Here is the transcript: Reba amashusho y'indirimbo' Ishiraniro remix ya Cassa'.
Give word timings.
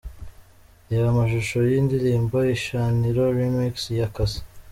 Reba 0.89 1.07
amashusho 1.13 1.57
y'indirimbo' 1.69 2.35
Ishiraniro 2.55 3.23
remix 3.37 3.75
ya 3.99 4.07
Cassa'. 4.15 4.43